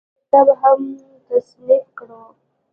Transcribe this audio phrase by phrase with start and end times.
[0.03, 0.79] يو کتاب هم
[1.27, 2.21] تصنيف کړو